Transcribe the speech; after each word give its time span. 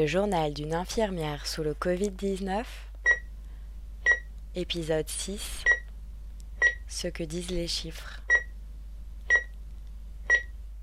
Le 0.00 0.06
journal 0.06 0.54
d'une 0.54 0.72
infirmière 0.72 1.46
sous 1.46 1.62
le 1.62 1.74
Covid-19. 1.74 2.64
Épisode 4.54 5.06
6. 5.06 5.62
Ce 6.88 7.06
que 7.06 7.22
disent 7.22 7.50
les 7.50 7.68
chiffres. 7.68 8.22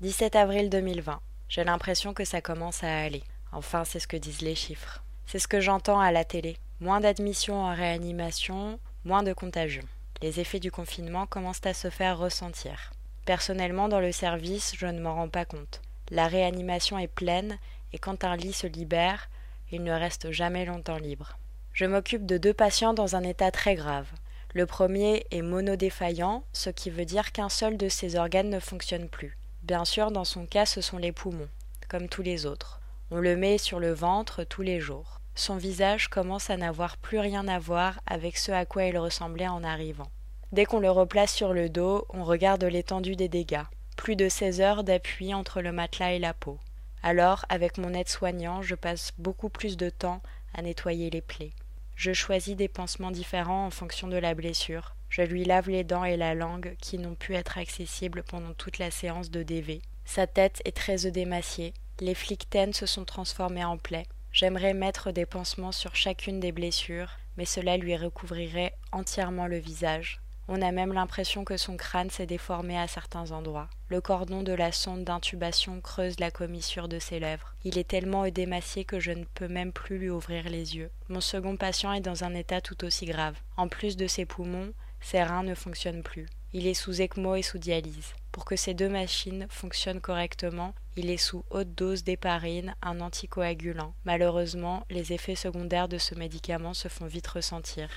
17 0.00 0.34
avril 0.34 0.68
2020. 0.68 1.20
J'ai 1.48 1.62
l'impression 1.62 2.12
que 2.12 2.24
ça 2.24 2.40
commence 2.40 2.82
à 2.82 3.02
aller. 3.02 3.22
Enfin, 3.52 3.84
c'est 3.84 4.00
ce 4.00 4.08
que 4.08 4.16
disent 4.16 4.42
les 4.42 4.56
chiffres. 4.56 5.04
C'est 5.26 5.38
ce 5.38 5.46
que 5.46 5.60
j'entends 5.60 6.00
à 6.00 6.10
la 6.10 6.24
télé. 6.24 6.56
Moins 6.80 6.98
d'admissions 6.98 7.62
en 7.62 7.72
réanimation, 7.72 8.80
moins 9.04 9.22
de 9.22 9.32
contagion. 9.32 9.84
Les 10.22 10.40
effets 10.40 10.58
du 10.58 10.72
confinement 10.72 11.26
commencent 11.26 11.66
à 11.66 11.72
se 11.72 11.88
faire 11.88 12.18
ressentir. 12.18 12.90
Personnellement, 13.26 13.88
dans 13.88 14.00
le 14.00 14.10
service, 14.10 14.74
je 14.76 14.86
ne 14.86 15.00
m'en 15.00 15.14
rends 15.14 15.28
pas 15.28 15.44
compte. 15.44 15.82
La 16.10 16.26
réanimation 16.26 16.98
est 16.98 17.06
pleine 17.06 17.58
et 17.92 17.98
quand 17.98 18.24
un 18.24 18.36
lit 18.36 18.52
se 18.52 18.66
libère, 18.66 19.28
il 19.70 19.82
ne 19.82 19.92
reste 19.92 20.30
jamais 20.30 20.64
longtemps 20.64 20.98
libre. 20.98 21.38
Je 21.72 21.84
m'occupe 21.84 22.26
de 22.26 22.38
deux 22.38 22.54
patients 22.54 22.94
dans 22.94 23.16
un 23.16 23.22
état 23.22 23.50
très 23.50 23.74
grave. 23.74 24.06
Le 24.52 24.66
premier 24.66 25.26
est 25.32 25.42
monodéfaillant, 25.42 26.44
ce 26.52 26.70
qui 26.70 26.90
veut 26.90 27.04
dire 27.04 27.32
qu'un 27.32 27.48
seul 27.48 27.76
de 27.76 27.88
ses 27.88 28.14
organes 28.14 28.50
ne 28.50 28.60
fonctionne 28.60 29.08
plus. 29.08 29.36
Bien 29.62 29.84
sûr, 29.84 30.12
dans 30.12 30.24
son 30.24 30.46
cas, 30.46 30.66
ce 30.66 30.80
sont 30.80 30.98
les 30.98 31.10
poumons, 31.10 31.48
comme 31.88 32.08
tous 32.08 32.22
les 32.22 32.46
autres. 32.46 32.80
On 33.10 33.18
le 33.18 33.36
met 33.36 33.58
sur 33.58 33.80
le 33.80 33.92
ventre 33.92 34.44
tous 34.44 34.62
les 34.62 34.78
jours. 34.78 35.20
Son 35.34 35.56
visage 35.56 36.08
commence 36.08 36.50
à 36.50 36.56
n'avoir 36.56 36.96
plus 36.96 37.18
rien 37.18 37.48
à 37.48 37.58
voir 37.58 38.00
avec 38.06 38.36
ce 38.36 38.52
à 38.52 38.64
quoi 38.66 38.84
il 38.84 38.96
ressemblait 38.96 39.48
en 39.48 39.64
arrivant. 39.64 40.10
Dès 40.52 40.66
qu'on 40.66 40.78
le 40.78 40.90
replace 40.90 41.34
sur 41.34 41.52
le 41.52 41.68
dos, 41.68 42.06
on 42.10 42.22
regarde 42.22 42.62
l'étendue 42.62 43.16
des 43.16 43.28
dégâts. 43.28 43.64
Plus 43.96 44.14
de 44.14 44.28
16 44.28 44.60
heures 44.60 44.84
d'appui 44.84 45.34
entre 45.34 45.60
le 45.60 45.72
matelas 45.72 46.12
et 46.12 46.20
la 46.20 46.34
peau. 46.34 46.60
Alors, 47.06 47.44
avec 47.50 47.76
mon 47.76 47.92
aide-soignant, 47.92 48.62
je 48.62 48.74
passe 48.74 49.12
beaucoup 49.18 49.50
plus 49.50 49.76
de 49.76 49.90
temps 49.90 50.22
à 50.54 50.62
nettoyer 50.62 51.10
les 51.10 51.20
plaies. 51.20 51.52
Je 51.96 52.14
choisis 52.14 52.56
des 52.56 52.66
pansements 52.66 53.10
différents 53.10 53.66
en 53.66 53.70
fonction 53.70 54.08
de 54.08 54.16
la 54.16 54.32
blessure. 54.32 54.96
Je 55.10 55.20
lui 55.20 55.44
lave 55.44 55.68
les 55.68 55.84
dents 55.84 56.04
et 56.04 56.16
la 56.16 56.34
langue 56.34 56.74
qui 56.80 56.96
n'ont 56.96 57.14
pu 57.14 57.34
être 57.34 57.58
accessibles 57.58 58.22
pendant 58.22 58.54
toute 58.54 58.78
la 58.78 58.90
séance 58.90 59.30
de 59.30 59.42
DV. 59.42 59.82
Sa 60.06 60.26
tête 60.26 60.62
est 60.64 60.74
très 60.74 61.04
œdémaciée. 61.04 61.74
Les 62.00 62.14
flictènes 62.14 62.72
se 62.72 62.86
sont 62.86 63.04
transformés 63.04 63.66
en 63.66 63.76
plaies. 63.76 64.06
J'aimerais 64.32 64.72
mettre 64.72 65.12
des 65.12 65.26
pansements 65.26 65.72
sur 65.72 65.94
chacune 65.96 66.40
des 66.40 66.52
blessures, 66.52 67.10
mais 67.36 67.44
cela 67.44 67.76
lui 67.76 67.98
recouvrirait 67.98 68.72
entièrement 68.92 69.46
le 69.46 69.58
visage. 69.58 70.22
On 70.46 70.60
a 70.60 70.72
même 70.72 70.92
l'impression 70.92 71.44
que 71.44 71.56
son 71.56 71.76
crâne 71.76 72.10
s'est 72.10 72.26
déformé 72.26 72.78
à 72.78 72.86
certains 72.86 73.30
endroits. 73.30 73.68
Le 73.88 74.00
cordon 74.00 74.42
de 74.42 74.52
la 74.52 74.72
sonde 74.72 75.04
d'intubation 75.04 75.80
creuse 75.80 76.20
la 76.20 76.30
commissure 76.30 76.88
de 76.88 76.98
ses 76.98 77.18
lèvres. 77.18 77.54
Il 77.64 77.78
est 77.78 77.88
tellement 77.88 78.26
édémacié 78.26 78.84
que 78.84 79.00
je 79.00 79.12
ne 79.12 79.24
peux 79.24 79.48
même 79.48 79.72
plus 79.72 79.98
lui 79.98 80.10
ouvrir 80.10 80.48
les 80.48 80.76
yeux. 80.76 80.90
Mon 81.08 81.22
second 81.22 81.56
patient 81.56 81.92
est 81.92 82.00
dans 82.00 82.24
un 82.24 82.34
état 82.34 82.60
tout 82.60 82.84
aussi 82.84 83.06
grave. 83.06 83.36
En 83.56 83.68
plus 83.68 83.96
de 83.96 84.06
ses 84.06 84.26
poumons, 84.26 84.72
ses 85.00 85.22
reins 85.22 85.44
ne 85.44 85.54
fonctionnent 85.54 86.02
plus. 86.02 86.26
Il 86.52 86.66
est 86.66 86.74
sous 86.74 87.00
ECMO 87.00 87.36
et 87.36 87.42
sous 87.42 87.58
dialyse. 87.58 88.14
Pour 88.30 88.44
que 88.44 88.56
ces 88.56 88.74
deux 88.74 88.88
machines 88.88 89.46
fonctionnent 89.48 90.00
correctement, 90.00 90.74
il 90.96 91.10
est 91.10 91.16
sous 91.16 91.44
haute 91.50 91.74
dose 91.74 92.04
d'héparine, 92.04 92.76
un 92.82 93.00
anticoagulant. 93.00 93.94
Malheureusement, 94.04 94.84
les 94.90 95.12
effets 95.12 95.34
secondaires 95.34 95.88
de 95.88 95.98
ce 95.98 96.14
médicament 96.14 96.74
se 96.74 96.88
font 96.88 97.06
vite 97.06 97.26
ressentir. 97.26 97.88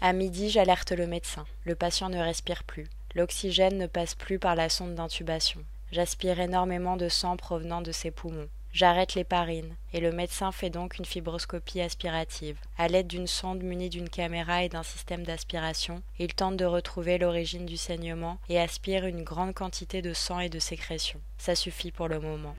À 0.00 0.12
midi, 0.12 0.48
j'alerte 0.48 0.92
le 0.92 1.08
médecin. 1.08 1.44
Le 1.64 1.74
patient 1.74 2.08
ne 2.08 2.20
respire 2.20 2.62
plus. 2.62 2.86
L'oxygène 3.16 3.78
ne 3.78 3.88
passe 3.88 4.14
plus 4.14 4.38
par 4.38 4.54
la 4.54 4.68
sonde 4.68 4.94
d'intubation. 4.94 5.60
J'aspire 5.90 6.38
énormément 6.38 6.96
de 6.96 7.08
sang 7.08 7.36
provenant 7.36 7.82
de 7.82 7.90
ses 7.90 8.12
poumons. 8.12 8.48
J'arrête 8.72 9.16
l'héparine, 9.16 9.74
et 9.92 9.98
le 9.98 10.12
médecin 10.12 10.52
fait 10.52 10.70
donc 10.70 10.98
une 10.98 11.04
fibroscopie 11.04 11.80
aspirative. 11.80 12.58
À 12.76 12.86
l'aide 12.86 13.08
d'une 13.08 13.26
sonde 13.26 13.64
munie 13.64 13.88
d'une 13.88 14.08
caméra 14.08 14.62
et 14.62 14.68
d'un 14.68 14.84
système 14.84 15.24
d'aspiration, 15.24 16.00
il 16.20 16.32
tente 16.32 16.56
de 16.56 16.64
retrouver 16.64 17.18
l'origine 17.18 17.66
du 17.66 17.76
saignement 17.76 18.38
et 18.48 18.60
aspire 18.60 19.04
une 19.04 19.24
grande 19.24 19.54
quantité 19.54 20.00
de 20.00 20.12
sang 20.12 20.38
et 20.38 20.48
de 20.48 20.60
sécrétion. 20.60 21.20
Ça 21.38 21.56
suffit 21.56 21.90
pour 21.90 22.06
le 22.06 22.20
moment. 22.20 22.54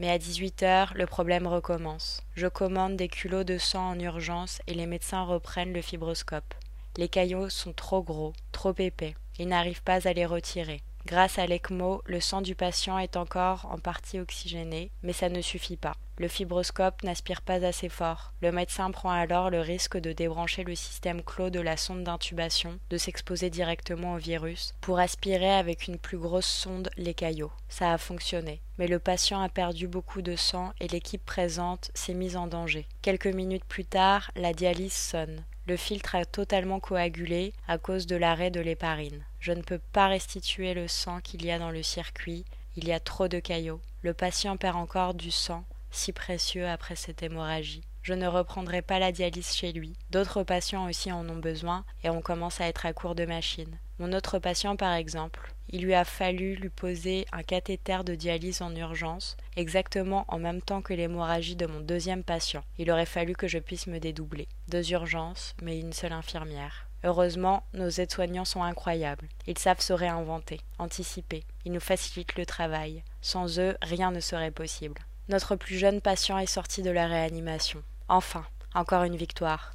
Mais 0.00 0.10
à 0.10 0.18
18 0.18 0.62
heures, 0.64 0.92
le 0.96 1.06
problème 1.06 1.46
recommence. 1.46 2.22
Je 2.34 2.48
commande 2.48 2.96
des 2.96 3.08
culots 3.08 3.44
de 3.44 3.58
sang 3.58 3.90
en 3.90 4.00
urgence 4.00 4.60
et 4.66 4.74
les 4.74 4.86
médecins 4.86 5.22
reprennent 5.22 5.72
le 5.72 5.82
fibroscope. 5.82 6.54
Les 6.96 7.08
caillots 7.08 7.48
sont 7.48 7.72
trop 7.72 8.02
gros, 8.02 8.32
trop 8.50 8.74
épais. 8.78 9.14
Ils 9.38 9.48
n'arrivent 9.48 9.82
pas 9.82 10.08
à 10.08 10.12
les 10.12 10.26
retirer. 10.26 10.82
Grâce 11.06 11.38
à 11.38 11.46
l'ECMO, 11.46 12.02
le 12.06 12.18
sang 12.18 12.40
du 12.40 12.54
patient 12.54 12.98
est 12.98 13.16
encore 13.16 13.66
en 13.70 13.78
partie 13.78 14.18
oxygéné, 14.18 14.90
mais 15.02 15.12
ça 15.12 15.28
ne 15.28 15.42
suffit 15.42 15.76
pas. 15.76 15.96
Le 16.16 16.28
fibroscope 16.28 17.02
n'aspire 17.02 17.42
pas 17.42 17.64
assez 17.66 17.88
fort. 17.88 18.32
Le 18.40 18.52
médecin 18.52 18.90
prend 18.90 19.10
alors 19.10 19.50
le 19.50 19.60
risque 19.60 19.98
de 19.98 20.12
débrancher 20.12 20.62
le 20.62 20.74
système 20.74 21.22
clos 21.22 21.50
de 21.50 21.60
la 21.60 21.76
sonde 21.76 22.04
d'intubation, 22.04 22.78
de 22.88 22.96
s'exposer 22.96 23.50
directement 23.50 24.14
au 24.14 24.18
virus, 24.18 24.74
pour 24.80 24.98
aspirer 24.98 25.52
avec 25.52 25.88
une 25.88 25.98
plus 25.98 26.18
grosse 26.18 26.46
sonde 26.46 26.88
les 26.96 27.14
caillots. 27.14 27.52
Ça 27.68 27.92
a 27.92 27.98
fonctionné. 27.98 28.60
Mais 28.78 28.86
le 28.86 28.98
patient 28.98 29.40
a 29.40 29.48
perdu 29.48 29.88
beaucoup 29.88 30.22
de 30.22 30.36
sang 30.36 30.72
et 30.80 30.88
l'équipe 30.88 31.24
présente 31.24 31.90
s'est 31.94 32.14
mise 32.14 32.36
en 32.36 32.46
danger. 32.46 32.86
Quelques 33.02 33.26
minutes 33.26 33.64
plus 33.64 33.84
tard, 33.84 34.30
la 34.36 34.52
dialyse 34.52 34.92
sonne. 34.92 35.42
Le 35.66 35.76
filtre 35.78 36.14
a 36.14 36.26
totalement 36.26 36.78
coagulé 36.78 37.54
à 37.66 37.78
cause 37.78 38.06
de 38.06 38.16
l'arrêt 38.16 38.50
de 38.50 38.60
l'héparine. 38.60 39.24
Je 39.40 39.52
ne 39.52 39.62
peux 39.62 39.78
pas 39.78 40.08
restituer 40.08 40.74
le 40.74 40.88
sang 40.88 41.20
qu'il 41.20 41.44
y 41.44 41.50
a 41.50 41.58
dans 41.58 41.70
le 41.70 41.82
circuit, 41.82 42.44
il 42.76 42.86
y 42.86 42.92
a 42.92 43.00
trop 43.00 43.28
de 43.28 43.38
caillots. 43.38 43.80
Le 44.02 44.12
patient 44.12 44.58
perd 44.58 44.76
encore 44.76 45.14
du 45.14 45.30
sang, 45.30 45.64
si 45.90 46.12
précieux 46.12 46.68
après 46.68 46.96
cette 46.96 47.22
hémorragie. 47.22 47.82
Je 48.02 48.12
ne 48.12 48.26
reprendrai 48.26 48.82
pas 48.82 48.98
la 48.98 49.12
dialyse 49.12 49.54
chez 49.54 49.72
lui. 49.72 49.94
D'autres 50.10 50.42
patients 50.42 50.86
aussi 50.86 51.10
en 51.10 51.26
ont 51.30 51.38
besoin 51.38 51.86
et 52.02 52.10
on 52.10 52.20
commence 52.20 52.60
à 52.60 52.66
être 52.66 52.84
à 52.84 52.92
court 52.92 53.14
de 53.14 53.24
machines. 53.24 53.78
Mon 53.98 54.12
autre 54.12 54.38
patient, 54.38 54.76
par 54.76 54.94
exemple, 54.94 55.54
il 55.70 55.82
lui 55.82 55.94
a 55.94 56.04
fallu 56.04 56.56
lui 56.56 56.68
poser 56.68 57.26
un 57.32 57.42
cathéter 57.42 57.98
de 58.04 58.14
dialyse 58.14 58.60
en 58.60 58.74
urgence, 58.74 59.36
exactement 59.56 60.24
en 60.28 60.38
même 60.38 60.60
temps 60.60 60.82
que 60.82 60.94
l'hémorragie 60.94 61.56
de 61.56 61.66
mon 61.66 61.80
deuxième 61.80 62.24
patient. 62.24 62.64
Il 62.78 62.90
aurait 62.90 63.06
fallu 63.06 63.34
que 63.34 63.48
je 63.48 63.58
puisse 63.58 63.86
me 63.86 64.00
dédoubler. 64.00 64.48
Deux 64.68 64.90
urgences, 64.92 65.54
mais 65.62 65.78
une 65.78 65.92
seule 65.92 66.12
infirmière. 66.12 66.88
Heureusement, 67.04 67.62
nos 67.74 67.88
aides-soignants 67.88 68.44
sont 68.44 68.62
incroyables. 68.62 69.28
Ils 69.46 69.58
savent 69.58 69.80
se 69.80 69.92
réinventer, 69.92 70.60
anticiper. 70.78 71.44
Ils 71.64 71.72
nous 71.72 71.80
facilitent 71.80 72.36
le 72.36 72.46
travail. 72.46 73.02
Sans 73.20 73.58
eux, 73.60 73.76
rien 73.82 74.10
ne 74.10 74.20
serait 74.20 74.50
possible. 74.50 75.02
Notre 75.28 75.54
plus 75.54 75.78
jeune 75.78 76.00
patient 76.00 76.38
est 76.38 76.46
sorti 76.46 76.82
de 76.82 76.90
la 76.90 77.06
réanimation. 77.06 77.82
Enfin, 78.08 78.44
encore 78.74 79.04
une 79.04 79.16
victoire. 79.16 79.72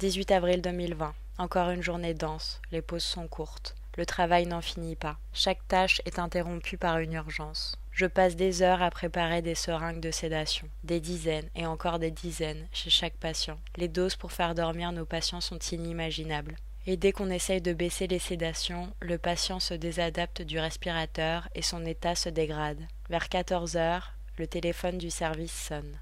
18 0.00 0.30
avril 0.30 0.62
2020. 0.62 1.12
Encore 1.36 1.68
une 1.68 1.82
journée 1.82 2.14
dense. 2.14 2.62
Les 2.72 2.80
pauses 2.80 3.02
sont 3.02 3.28
courtes. 3.28 3.76
Le 3.98 4.06
travail 4.06 4.46
n'en 4.46 4.62
finit 4.62 4.96
pas. 4.96 5.18
Chaque 5.34 5.68
tâche 5.68 6.00
est 6.06 6.18
interrompue 6.18 6.78
par 6.78 7.00
une 7.00 7.12
urgence. 7.12 7.76
Je 7.92 8.06
passe 8.06 8.34
des 8.34 8.62
heures 8.62 8.80
à 8.80 8.90
préparer 8.90 9.42
des 9.42 9.54
seringues 9.54 10.00
de 10.00 10.10
sédation, 10.10 10.66
des 10.84 11.00
dizaines 11.00 11.50
et 11.54 11.66
encore 11.66 11.98
des 11.98 12.10
dizaines 12.10 12.66
chez 12.72 12.88
chaque 12.88 13.12
patient. 13.12 13.58
Les 13.76 13.88
doses 13.88 14.16
pour 14.16 14.32
faire 14.32 14.54
dormir 14.54 14.90
nos 14.92 15.04
patients 15.04 15.42
sont 15.42 15.58
inimaginables. 15.58 16.56
Et 16.86 16.96
dès 16.96 17.12
qu'on 17.12 17.28
essaye 17.28 17.60
de 17.60 17.74
baisser 17.74 18.06
les 18.06 18.18
sédations, 18.18 18.88
le 19.00 19.18
patient 19.18 19.60
se 19.60 19.74
désadapte 19.74 20.40
du 20.40 20.58
respirateur 20.58 21.46
et 21.54 21.60
son 21.60 21.84
état 21.84 22.14
se 22.14 22.30
dégrade. 22.30 22.80
Vers 23.10 23.28
14 23.28 23.76
heures, 23.76 24.14
le 24.38 24.46
téléphone 24.46 24.96
du 24.96 25.10
service 25.10 25.52
sonne. 25.52 25.98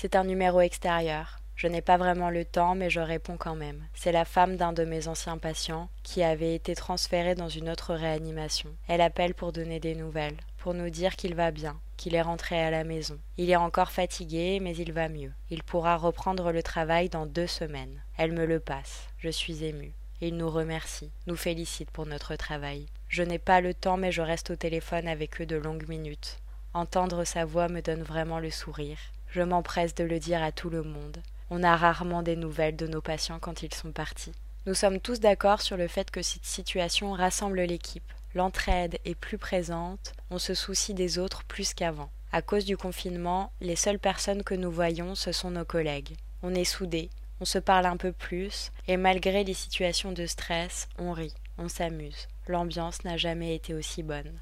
C'est 0.00 0.14
un 0.14 0.22
numéro 0.22 0.60
extérieur. 0.60 1.40
Je 1.56 1.66
n'ai 1.66 1.82
pas 1.82 1.96
vraiment 1.96 2.30
le 2.30 2.44
temps, 2.44 2.76
mais 2.76 2.88
je 2.88 3.00
réponds 3.00 3.36
quand 3.36 3.56
même. 3.56 3.82
C'est 3.94 4.12
la 4.12 4.24
femme 4.24 4.56
d'un 4.56 4.72
de 4.72 4.84
mes 4.84 5.08
anciens 5.08 5.38
patients 5.38 5.88
qui 6.04 6.22
avait 6.22 6.54
été 6.54 6.76
transféré 6.76 7.34
dans 7.34 7.48
une 7.48 7.68
autre 7.68 7.94
réanimation. 7.94 8.70
Elle 8.86 9.00
appelle 9.00 9.34
pour 9.34 9.50
donner 9.50 9.80
des 9.80 9.96
nouvelles, 9.96 10.36
pour 10.58 10.72
nous 10.72 10.88
dire 10.88 11.16
qu'il 11.16 11.34
va 11.34 11.50
bien, 11.50 11.80
qu'il 11.96 12.14
est 12.14 12.22
rentré 12.22 12.62
à 12.62 12.70
la 12.70 12.84
maison. 12.84 13.18
Il 13.38 13.50
est 13.50 13.56
encore 13.56 13.90
fatigué, 13.90 14.60
mais 14.62 14.76
il 14.76 14.92
va 14.92 15.08
mieux. 15.08 15.32
Il 15.50 15.64
pourra 15.64 15.96
reprendre 15.96 16.52
le 16.52 16.62
travail 16.62 17.08
dans 17.08 17.26
deux 17.26 17.48
semaines. 17.48 18.00
Elle 18.16 18.30
me 18.30 18.46
le 18.46 18.60
passe. 18.60 19.08
Je 19.18 19.30
suis 19.30 19.64
émue. 19.64 19.94
Il 20.20 20.36
nous 20.36 20.48
remercie, 20.48 21.10
nous 21.26 21.34
félicite 21.34 21.90
pour 21.90 22.06
notre 22.06 22.36
travail. 22.36 22.86
Je 23.08 23.24
n'ai 23.24 23.40
pas 23.40 23.60
le 23.60 23.74
temps, 23.74 23.96
mais 23.96 24.12
je 24.12 24.22
reste 24.22 24.50
au 24.50 24.54
téléphone 24.54 25.08
avec 25.08 25.40
eux 25.40 25.46
de 25.46 25.56
longues 25.56 25.88
minutes. 25.88 26.38
Entendre 26.72 27.24
sa 27.24 27.44
voix 27.44 27.66
me 27.68 27.82
donne 27.82 28.04
vraiment 28.04 28.38
le 28.38 28.52
sourire. 28.52 28.98
Je 29.30 29.42
m'empresse 29.42 29.94
de 29.94 30.04
le 30.04 30.18
dire 30.18 30.42
à 30.42 30.52
tout 30.52 30.70
le 30.70 30.82
monde. 30.82 31.18
On 31.50 31.62
a 31.62 31.76
rarement 31.76 32.22
des 32.22 32.36
nouvelles 32.36 32.76
de 32.76 32.86
nos 32.86 33.00
patients 33.00 33.38
quand 33.38 33.62
ils 33.62 33.74
sont 33.74 33.92
partis. 33.92 34.32
Nous 34.66 34.74
sommes 34.74 35.00
tous 35.00 35.20
d'accord 35.20 35.62
sur 35.62 35.76
le 35.76 35.88
fait 35.88 36.10
que 36.10 36.22
cette 36.22 36.44
situation 36.44 37.12
rassemble 37.12 37.60
l'équipe. 37.62 38.12
L'entraide 38.34 38.98
est 39.04 39.14
plus 39.14 39.38
présente, 39.38 40.12
on 40.30 40.38
se 40.38 40.52
soucie 40.54 40.94
des 40.94 41.18
autres 41.18 41.44
plus 41.44 41.72
qu'avant. 41.72 42.10
À 42.32 42.42
cause 42.42 42.66
du 42.66 42.76
confinement, 42.76 43.52
les 43.60 43.76
seules 43.76 43.98
personnes 43.98 44.42
que 44.42 44.54
nous 44.54 44.70
voyons, 44.70 45.14
ce 45.14 45.32
sont 45.32 45.50
nos 45.50 45.64
collègues. 45.64 46.16
On 46.42 46.54
est 46.54 46.64
soudés, 46.64 47.08
on 47.40 47.46
se 47.46 47.58
parle 47.58 47.86
un 47.86 47.96
peu 47.96 48.12
plus, 48.12 48.70
et 48.86 48.98
malgré 48.98 49.44
les 49.44 49.54
situations 49.54 50.12
de 50.12 50.26
stress, 50.26 50.88
on 50.98 51.12
rit, 51.12 51.34
on 51.56 51.68
s'amuse. 51.68 52.28
L'ambiance 52.46 53.04
n'a 53.04 53.16
jamais 53.16 53.54
été 53.54 53.72
aussi 53.72 54.02
bonne. 54.02 54.38